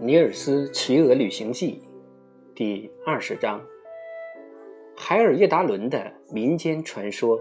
[0.10, 1.82] 《尼尔斯骑鹅旅行记》
[2.54, 3.60] 第二十章：
[4.96, 7.38] 海尔叶达伦的民间传说。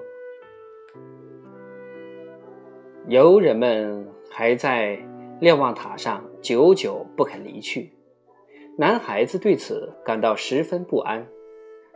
[3.07, 4.99] 游人们还在
[5.39, 7.93] 瞭望塔上久久不肯离去，
[8.77, 11.25] 男孩子对此感到十分不安。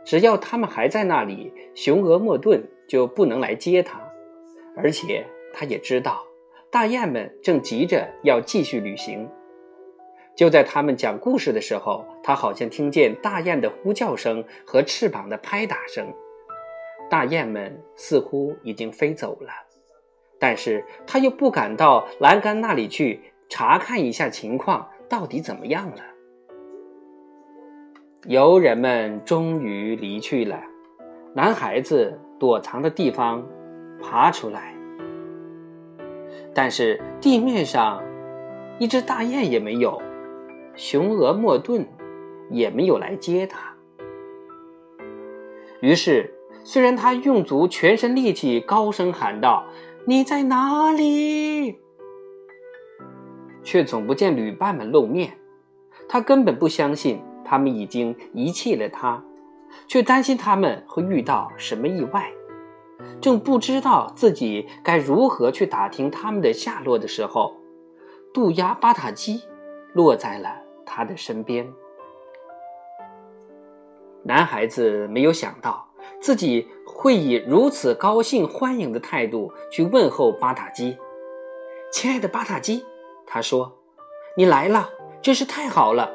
[0.04, 4.00] 只要他们还在那里，雄鹅莫顿就不能来接他，
[4.76, 6.24] 而且他也知道
[6.70, 9.28] 大雁们正急着要继续旅行。
[10.34, 16.12] 就在他们讲故事的时候，他好像听见大雁的呼叫声和翅膀的拍打声。
[17.10, 19.50] 大雁们似乎已经飞走了，
[20.38, 26.02] 但是他又不敢到栏杆那里去查看一下情况到底怎么样了。
[28.28, 30.62] 游人们终于离去了，
[31.34, 33.44] 男孩子躲藏的地方
[34.00, 34.72] 爬出来，
[36.54, 38.00] 但是地面上
[38.78, 40.00] 一只大雁也没有。
[40.76, 41.84] 雄鹅莫顿
[42.48, 43.74] 也没有来接他。
[45.80, 49.66] 于是，虽然他用足全身力气高声喊道
[50.06, 51.80] ：“你在哪里？”
[53.64, 55.36] 却总不见旅伴们露面。
[56.08, 59.22] 他根本不相信他们已经遗弃了他，
[59.86, 62.30] 却担心他们会遇到什么意外。
[63.20, 67.56] 正不知道自己该如何去打听他们的下落的时候，
[68.32, 69.42] 渡鸦巴塔基
[69.92, 70.60] 落在了。
[70.84, 71.72] 他的身边，
[74.24, 75.88] 男孩子没有想到
[76.20, 80.98] 自己会以如此高兴欢迎的态度去问候巴塔基。
[81.90, 82.84] 亲爱的巴塔基，
[83.26, 83.72] 他说
[84.36, 84.90] ：“你来了，
[85.22, 86.12] 真是太好了。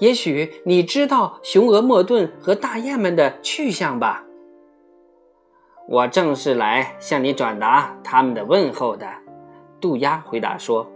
[0.00, 4.24] 也许你知道雄鹅莫顿和大雁们的去向吧？”
[5.88, 9.06] 我正是来向你转达他们的问候的。”
[9.80, 10.90] 杜鸦回答说。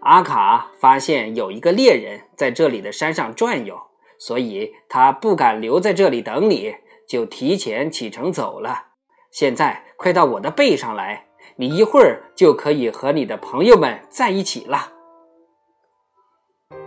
[0.00, 3.76] 阿卡发现有一个猎人在这里的山上转悠，
[4.16, 6.76] 所以他不敢留在这里等你，
[7.08, 8.84] 就提前启程走了。
[9.32, 11.26] 现在快到我的背上来，
[11.56, 14.92] 你一会儿就可以和你的朋友们在一起了。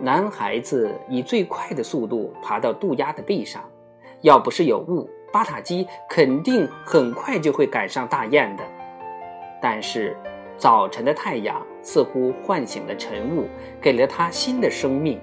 [0.00, 3.62] 男孩子以最快的速度爬到渡鸦的背上，
[4.22, 8.64] 要不是有雾，巴塔基肯定很快就会赶上大雁的。
[9.60, 10.16] 但是。
[10.58, 13.48] 早晨的太阳似乎唤醒了晨雾，
[13.80, 15.20] 给了它新的生命。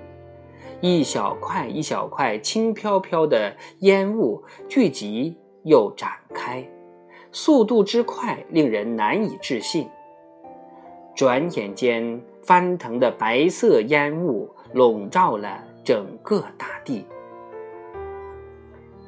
[0.82, 6.68] 一小块一小块轻飘飘的烟雾聚集又展开，
[7.32, 9.88] 速度之快令人难以置信。
[11.16, 17.06] 转眼间，翻腾的白色烟雾笼罩了整个大地。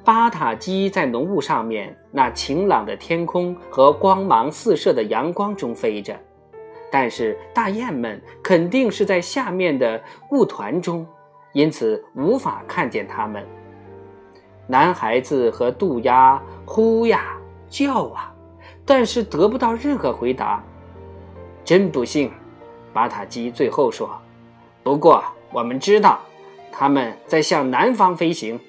[0.06, 6.16] 巴塔基在浓雾上面，那晴朗的天空和光芒四射的阳光中飞着，
[6.92, 10.00] 但是大雁们肯定是在下面的
[10.30, 11.04] 雾团中，
[11.54, 13.44] 因此无法看见它们。
[14.68, 17.36] 男孩子和渡鸦呼呀
[17.68, 18.32] 叫啊，
[18.86, 20.64] 但是得不到任何回答。
[21.64, 22.32] 真不幸，
[22.94, 24.10] 巴塔基最后说
[24.84, 26.20] ：“不过我们知道，
[26.72, 28.60] 他们在向南方飞行。”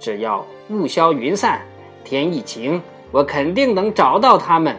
[0.00, 1.60] 只要雾消云散，
[2.04, 2.80] 天一晴，
[3.10, 4.76] 我肯定能找到他们。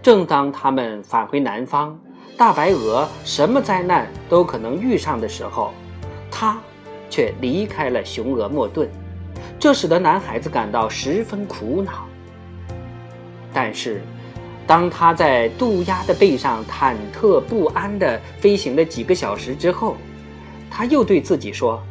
[0.00, 1.98] 正当他们返回南方，
[2.36, 5.72] 大白鹅什么灾难都可能遇上的时候，
[6.30, 6.56] 它
[7.10, 8.88] 却离开了雄鹅莫顿，
[9.58, 12.06] 这使得男孩子感到十分苦恼。
[13.52, 14.02] 但是，
[14.66, 19.96] 当他在渡鸦的背上忐忑不安地飞行了几个小时之后，
[20.70, 21.82] 他又对自己说。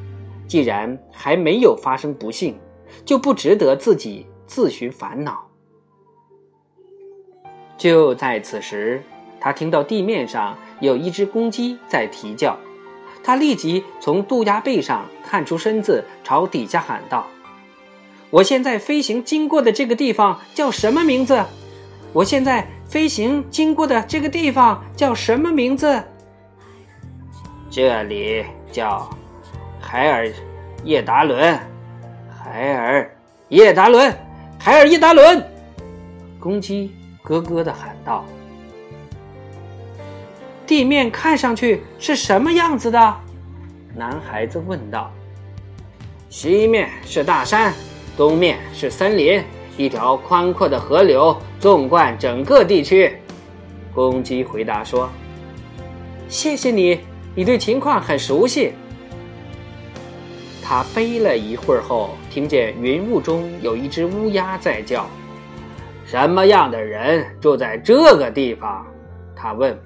[0.45, 2.59] 既然还没有发生不幸，
[3.06, 5.47] 就不值得自己自寻烦恼。
[7.78, 9.01] 就在此时，
[9.40, 12.57] 他听到地面上有一只公鸡在啼叫，
[13.23, 17.25] 他立即从渡鸦背上探出身子，朝底下喊道
[18.29, 21.43] ：“我现在飞行经过的这个地方叫什么名字？
[22.13, 26.01] 我现在飞行经过的这个地方叫什么名字？
[27.69, 29.09] 这里叫……”
[29.85, 30.31] 海尔
[30.85, 31.59] 叶达伦，
[32.41, 33.11] 海尔
[33.49, 34.15] 叶达伦，
[34.57, 35.45] 海尔叶达伦，
[36.39, 38.25] 公鸡咯咯的喊道
[40.65, 43.15] ：“地面看上去是什么样子的？”
[43.93, 45.11] 男孩子问道。
[46.29, 47.73] “西面是大山，
[48.17, 49.43] 东面是森林，
[49.78, 53.16] 一条宽阔的河流纵贯整个地区。”
[53.93, 55.09] 公鸡回答说。
[56.29, 56.99] “谢谢你，
[57.35, 58.73] 你对情况很熟悉。”
[60.64, 65.05] 他飞了一会儿后，听见云雾中有一只乌鸦在叫
[66.08, 68.85] ：“什么样的人住在这个地方？”
[69.35, 69.78] 他问。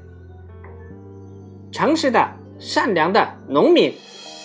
[1.74, 2.30] “诚实的、
[2.60, 3.94] 善良的农民。”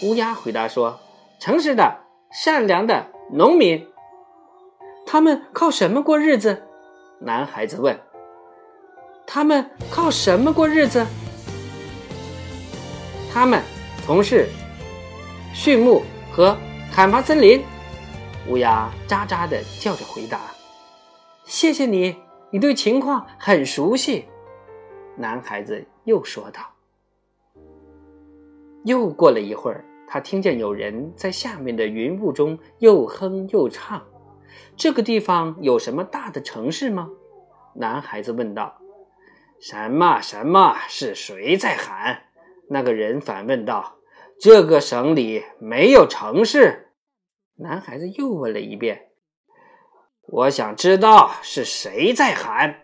[0.02, 0.98] 乌鸦回答说
[1.38, 1.98] ：“诚实的、
[2.32, 3.86] 善良的农民。”
[5.12, 6.62] 他们靠什么过日子？
[7.18, 7.94] 男孩子问。
[9.28, 11.06] “他们靠什么过日子？”
[13.30, 13.62] 他们
[14.06, 14.48] 从事
[15.54, 16.02] 畜牧。
[16.32, 16.56] 和
[16.90, 17.62] 砍伐森林，
[18.48, 20.40] 乌鸦喳喳的叫着回答
[21.44, 22.16] ：“谢谢你，
[22.50, 24.24] 你对情况很熟悉。”
[25.14, 26.62] 男孩子又说道。
[28.84, 34.02] 又过了一会儿，他听见有人在下面的云雾中又哼又唱。
[34.76, 37.10] 这个地方有什么大的城市吗？
[37.74, 38.78] 男孩子问道。
[39.60, 42.24] “什么什么是谁在喊？”
[42.68, 43.96] 那个人反问道。
[44.40, 46.88] 这个省里没有城市。
[47.54, 49.10] 男孩子又问了一遍
[50.26, 52.82] ：“我想知道是谁在喊。”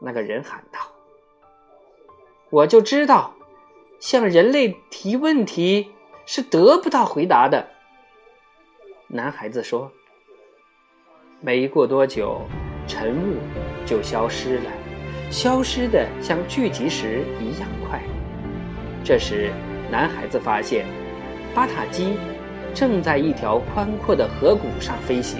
[0.00, 0.80] 那个人喊道
[2.50, 3.34] ：“我就知道，
[4.00, 5.92] 向人类提问题
[6.24, 7.68] 是得不到回答的。”
[9.08, 9.92] 男孩子说
[11.46, 12.40] ：“没过多久，
[12.88, 13.36] 晨雾
[13.86, 14.70] 就消失了，
[15.30, 18.02] 消失的像聚集时一样快。
[19.04, 19.52] 这时。”
[19.88, 20.84] 男孩子发现，
[21.54, 22.14] 巴塔基
[22.74, 25.38] 正在一条宽阔的河谷上飞行。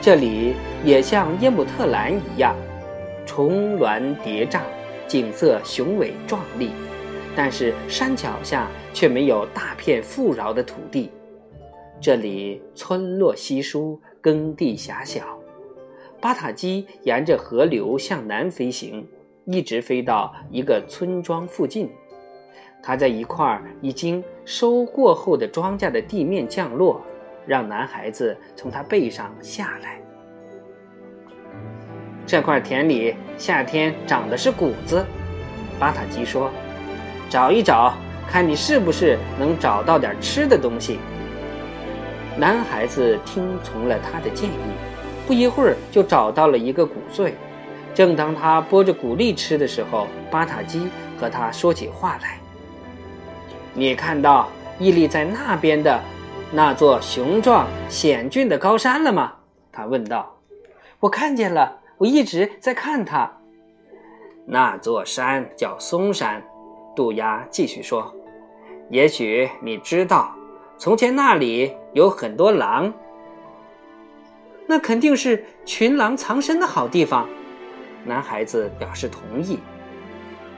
[0.00, 0.54] 这里
[0.84, 2.54] 也像耶姆特兰一样，
[3.26, 4.60] 重峦叠嶂，
[5.08, 6.70] 景色雄伟壮丽。
[7.34, 11.10] 但是山脚下却没有大片富饶的土地。
[12.00, 15.38] 这里村落稀疏，耕地狭小。
[16.20, 19.06] 巴塔基沿着河流向南飞行，
[19.44, 21.90] 一直飞到一个村庄附近。
[22.80, 27.00] 他在一块已经收过后的庄稼的地面降落，
[27.46, 30.00] 让男孩子从他背上下来。
[32.24, 35.04] 这块田里夏天长的是谷子，
[35.78, 36.50] 巴塔基说
[37.28, 37.94] ：“找一找，
[38.28, 40.98] 看你是不是能找到点吃的东西。”
[42.36, 44.56] 男孩子听从了他的建议，
[45.26, 47.34] 不一会儿就找到了一个谷穗。
[47.94, 50.88] 正当他剥着谷粒吃的时候，巴塔基
[51.20, 52.38] 和他说起话来。
[53.74, 54.48] 你看到
[54.78, 56.00] 屹立在那边的
[56.50, 59.34] 那座雄壮险峻的高山了吗？
[59.70, 60.34] 他问道。
[61.00, 63.30] 我看见了，我一直在看它。
[64.46, 66.42] 那座山叫嵩山。
[66.94, 68.14] 杜鸦继续说
[68.90, 70.34] ：“也许你知道，
[70.82, 72.92] 从前那里有很多狼。
[74.66, 77.28] 那肯定是群狼藏身的好地方。”
[78.04, 79.60] 男孩子表示同意。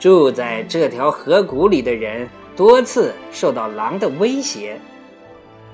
[0.01, 2.27] 住在这条河谷里的人。
[2.57, 4.81] 多次受到狼的威胁，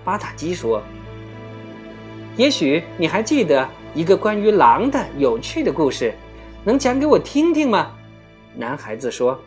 [0.03, 0.83] 巴塔基说
[2.39, 6.15] ：“也许你还记得一个关于狼的有趣的故事，
[6.65, 7.93] 能讲给我听听吗？”
[8.57, 9.39] 男孩子说：“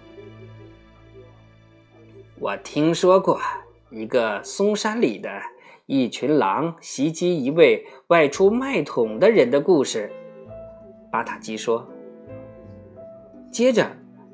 [2.40, 3.42] 我听说过
[3.94, 5.30] 一个嵩山里的
[5.86, 10.12] 一群狼袭击一位外出卖桶的人的故事。”
[11.12, 11.88] 巴塔基说。
[13.52, 13.88] 接着，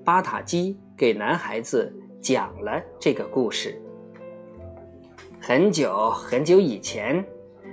[0.03, 1.93] 巴塔基给男孩子。
[2.21, 3.81] 讲了这个故事。
[5.39, 7.23] 很久很久以前，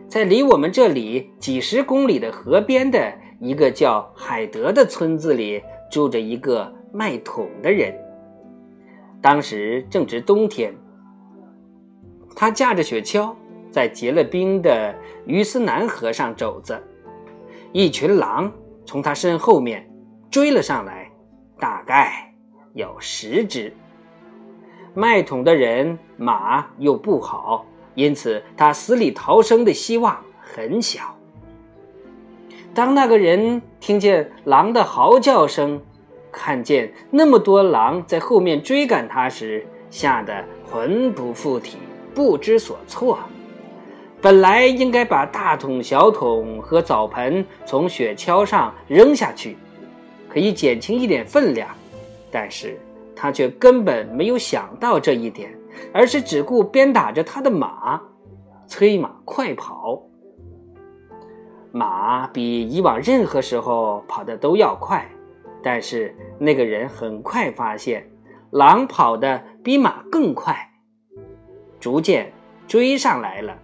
[0.07, 7.93] 在离我们这里几十公里的河边的一个叫海德的村子里，住着一个卖桶的人。
[9.21, 10.73] 当时正值冬天，
[12.37, 13.35] 他驾着雪橇
[13.71, 16.81] 在结了冰的于斯南河上走着，
[17.73, 18.53] 一群狼
[18.85, 19.91] 从他身后面
[20.31, 21.11] 追了上来，
[21.59, 22.35] 大概
[22.75, 23.73] 有十只。
[24.93, 27.65] 卖桶的人马又不好，
[27.95, 31.17] 因此他死里逃生的希望很小。
[32.75, 35.81] 当那个人听见狼的嚎叫声，
[36.31, 41.79] 看见那么多狼在后面追赶他时，吓得魂不附体，
[42.17, 43.19] 不知所措。
[44.21, 49.57] 本来应该把大桶、小桶和澡盆从雪橇上扔下去，
[50.29, 51.69] 可以减轻一点分量，
[52.33, 52.81] 但是。
[53.19, 55.51] 他却根本没有想到这一点，
[55.91, 57.99] 而是只顾鞭打着他的马，
[58.67, 60.03] 催马快跑。
[61.73, 65.09] 马比以往任何时候跑的都要快，
[65.63, 68.07] 但是那个人很快发现，
[68.51, 70.55] 狼跑的比马更快，
[71.87, 72.33] 逐渐
[72.67, 73.57] 追上来了。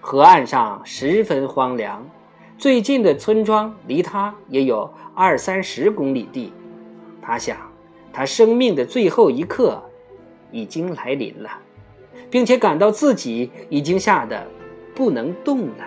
[0.00, 2.04] 河岸上十分荒凉，
[2.58, 6.52] 最近的村庄离他也有二三十公里地。
[7.22, 7.56] 他想。
[8.12, 9.80] 他生命的最后一刻
[10.50, 11.50] 已经来临了，
[12.28, 14.44] 并且感到自己已经吓得
[14.92, 15.84] 不能动了。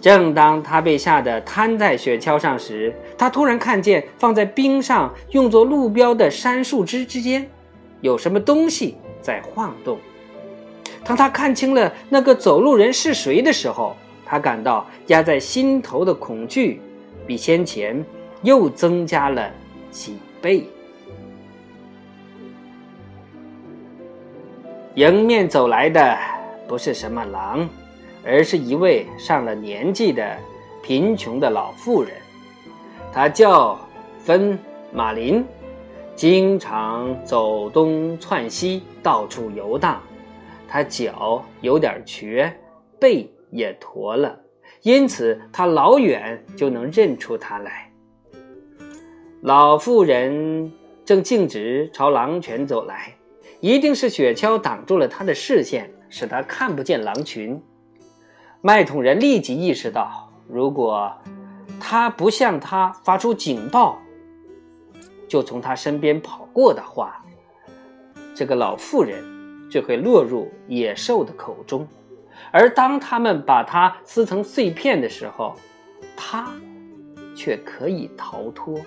[0.00, 7.48] 正当他被吓得瘫在雪橇上时，他突然看见放在冰上用作路标的杉树枝之间，
[8.00, 9.98] 有什么东西在晃动。
[11.02, 16.80] 当他看清了那个走路人是谁的时候，他感到压在心头的恐惧
[17.26, 18.04] 比先前
[18.42, 19.50] 又增加了
[19.90, 20.68] 几倍。
[24.94, 26.18] 迎面走来的
[26.68, 27.66] 不是什么狼。
[28.26, 30.34] 而是一位上了年纪的
[30.82, 32.10] 贫穷的老妇人，
[33.12, 33.78] 她叫
[34.18, 34.58] 芬
[34.90, 35.44] 马林，
[36.16, 40.00] 经常走东窜西，到处游荡。
[40.68, 42.52] 他脚有点瘸，
[43.00, 44.38] 背也驼了，
[44.82, 47.90] 因此他老远就能认出他来。
[49.42, 50.72] 老妇人
[51.04, 53.12] 正径直朝狼群走来，
[53.60, 57.60] 一定是雪橇挡住了他的视线，使他看不见狼群。
[58.60, 61.12] 麦桶人立即意识到，如果
[61.80, 63.98] 他不向他发出警报，
[65.28, 67.24] 就从他身边跑过的话，
[68.34, 69.24] 这个老妇人
[69.70, 71.86] 就会落入野兽的口中，
[72.50, 75.56] 而当他们把它撕成碎片的时候，
[76.16, 76.52] 他
[77.34, 78.80] 却可以逃脱。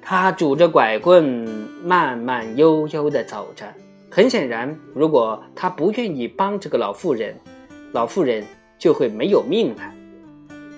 [0.00, 1.24] 他拄着拐棍，
[1.84, 3.66] 慢慢悠悠地走着。
[4.10, 7.38] 很显然，如果他不愿意帮这个老妇人，
[7.92, 8.42] 老妇人
[8.78, 9.82] 就会没有命了。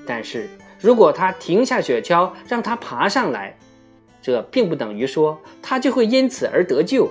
[0.05, 0.49] 但是
[0.81, 3.57] 如果他停下雪橇，让他爬上来，
[4.23, 7.09] 这并不等于说他就会因此而得救。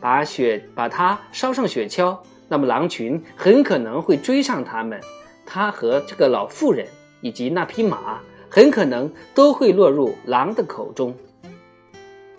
[0.00, 5.00] 把雪把他烧上雪橇，那么狼群很可能会追上他们，
[5.44, 6.86] 他和这个老妇人
[7.20, 11.14] 以及那匹马很可能都会落入狼的口中。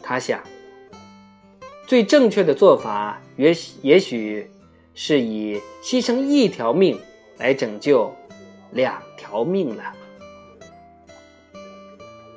[0.01, 0.41] 他想。
[1.85, 4.51] 最正确的做法，也许也许
[4.93, 6.99] 是以牺牲一条命
[7.37, 8.13] 来拯救
[8.71, 9.83] 两条命了。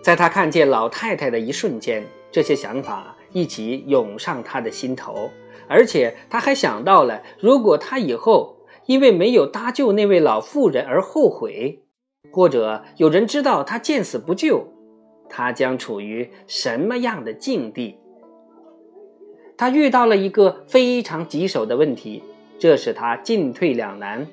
[0.03, 5.31] 在他看见老太太的一瞬间，这些想法一起涌上他的心头，
[5.69, 11.83] 而且他还想到了，如果他以后因为没有搭救那位老妇人而后悔，
[12.33, 14.73] 或者有人知道他见死不救，
[15.29, 17.99] 他将处于什么样的境地？
[19.57, 22.23] 他遇到了一个非常棘手的问题，
[22.59, 24.27] 这使他进退两难。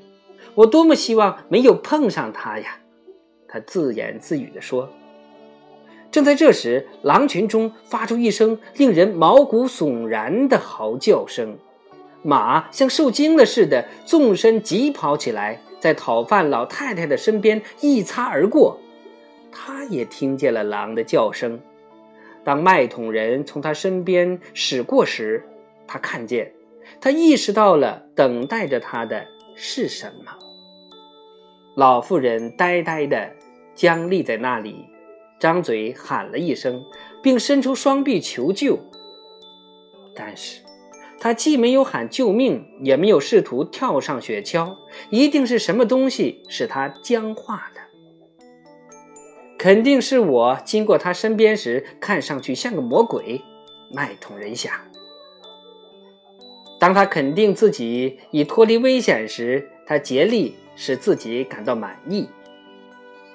[0.55, 2.79] 我多么希望没有碰上他呀！
[3.49, 4.89] 他自言自语地说。
[6.09, 11.57] 正在这时，狼群中发出一声令人毛骨悚然的嚎叫声，
[12.23, 18.79] 马像受惊了似的纵身疾跑起来，在讨饭老太太的身边一擦而过。
[19.51, 21.59] 他也听见了狼的叫声。
[22.43, 25.43] 当麦桶人从他身边驶过时，
[25.85, 26.53] 他看见，
[27.01, 30.31] 他意识到了等待着他的是什么。
[31.75, 33.29] 老妇人呆呆地
[33.75, 34.85] 僵立在那里，
[35.39, 36.83] 张嘴喊了一声，
[37.21, 38.79] 并伸出双臂求救。
[40.15, 40.61] 但是，
[41.19, 44.75] 他既没有喊救命，也没有试图跳上雪橇，
[45.09, 47.81] 一定是什么东西使他僵化的。
[49.57, 53.41] 肯定是我经过他身边时，看上去像个魔鬼。
[53.91, 54.73] 麦桶人想。
[56.79, 62.27] 当他肯定自己已脱离危险时，他竭力使自己感到满意。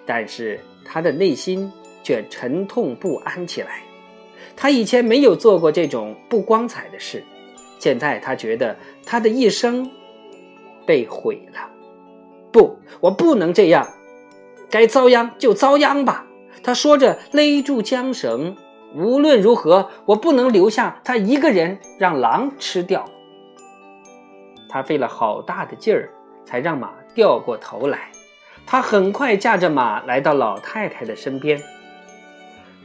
[0.07, 3.83] 但是他的内心却沉痛不安起来。
[4.57, 7.25] 他以前没有做过这种不光彩的事，
[7.79, 9.91] 现在他觉得他的一生
[10.85, 11.69] 被毁了。
[12.53, 13.89] 不，我不能这样。
[14.71, 16.27] 该遭殃就遭殃吧，
[16.63, 18.57] 他说着，勒住缰绳。
[18.95, 23.07] 无论如何，我不能留下他一个人让狼吃掉。
[24.69, 26.11] 他费了好大的劲儿，
[26.45, 28.11] 才让马掉过头来。
[28.67, 31.61] 他很快驾着马来到老太太的身边。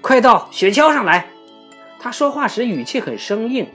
[0.08, 1.28] 快到雪橇上来！
[2.00, 3.68] 他说话时语气很生硬，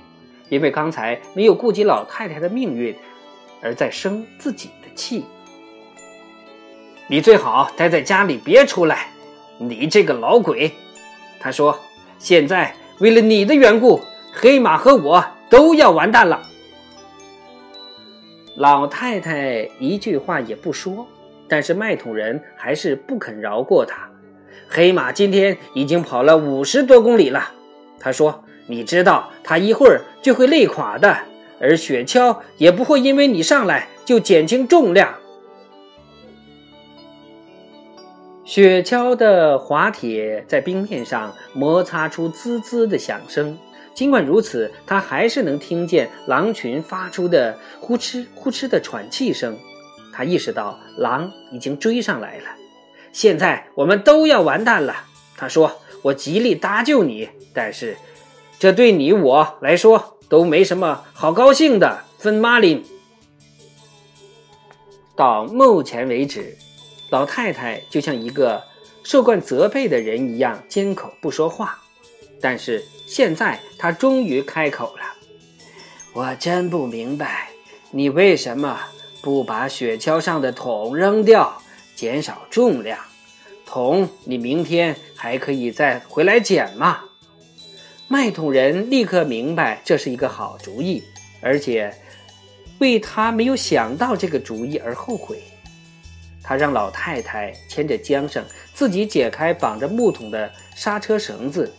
[0.48, 2.96] 因为刚才没有顾及老太太的命运，
[3.60, 5.26] 而在生自己的气。
[7.06, 9.08] 你最好待在家里，别出来！
[9.58, 10.72] 你这个老鬼，
[11.38, 11.78] 他说
[12.18, 14.00] ：“现在为了你的缘故，
[14.32, 16.40] 黑马和我都要完蛋了。”
[18.56, 21.06] 老太太一句话也不说，
[21.46, 24.08] 但是麦桶人还是不肯饶过他。
[24.74, 27.50] 黑马今天已经跑了五十多公里了，
[28.00, 31.14] 他说：“你知道，他一会儿就会累垮的，
[31.60, 35.12] 而雪橇也不会因为你上来就减轻重量。”
[38.46, 43.58] 雪橇的滑铁在冰面上摩擦出滋滋的响声，
[43.92, 49.54] 尽管如此，他还是能听见狼群发出的呼哧呼哧的喘气声。
[50.14, 52.44] 他意识到狼已经追上来了。
[53.12, 55.04] 现在我们都要完蛋了，
[55.36, 57.96] 他说：“我极力搭救你，但是
[58.58, 62.84] 这对你我来说都没什么好高兴的。”芬马林。
[65.16, 66.56] 到目前为止，
[67.10, 68.62] 老太太就像一个
[69.02, 71.78] 受惯责备的人一样，缄口不说话。
[72.40, 75.02] 但是现在，她终于开口了
[76.14, 77.50] ：“我真不明白，
[77.90, 78.80] 你为什么
[79.20, 81.61] 不把雪橇上的桶扔掉，
[82.02, 82.98] 减少重量？
[83.64, 86.98] 桶你明天还可以再回来捡嘛。”
[88.10, 91.00] 卖桶人立刻明白这是一个好主意，
[91.40, 91.94] 而且。
[92.78, 95.40] 为他没有想到这个主意而后悔，
[96.42, 98.44] 他让老太太牵着缰绳，
[98.74, 101.72] 自己解开绑着木桶的刹车绳子，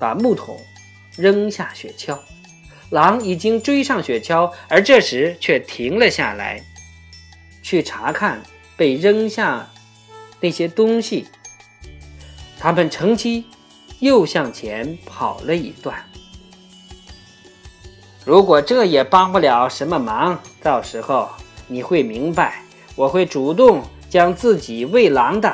[0.00, 0.58] 把木桶
[1.16, 2.18] 扔下雪橇。
[2.90, 6.60] 狼已经追上雪橇，而这时却停了下来，
[7.62, 8.42] 去查看
[8.76, 9.70] 被扔下
[10.40, 11.28] 那些东西。
[12.58, 13.46] 他们乘机
[13.98, 16.04] 又向前跑了一段。
[18.24, 21.28] 如果这也帮不了什么忙，到时候
[21.66, 22.62] 你会明白，
[22.94, 25.52] 我会主动将自己喂狼的。”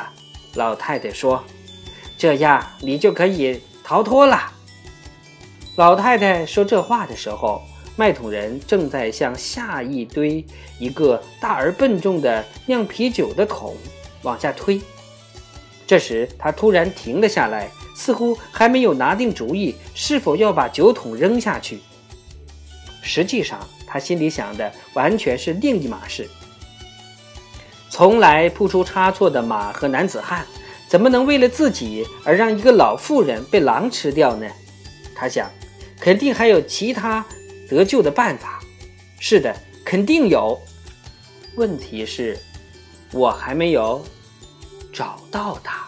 [0.54, 1.42] 老太太说
[2.18, 4.52] ，“这样你就可以逃脱了。”
[5.76, 7.62] 老太太说这话的时候，
[7.98, 10.44] 卖桶人正在向下一堆
[10.78, 13.76] 一个大而笨重的酿啤酒的桶
[14.22, 14.80] 往下推。
[15.84, 21.80] 这时，他突然停了下来，似乎还没有拿定主意是否要把酒桶扔下去。
[23.02, 26.28] 实际上，他心里想的完全是另一码事。
[27.90, 30.46] 从来不出差错的马和男子汉，
[30.86, 34.46] 怎么能为了自己而让一个老妇人被狼吃掉呢？
[35.16, 35.50] 他想，
[35.98, 37.26] 肯定还有其他
[37.68, 38.60] 得救的办法。
[39.20, 40.60] 是的，肯定有。
[41.56, 42.38] 问题是，
[43.12, 44.04] 我还没有
[44.92, 45.88] 找到他。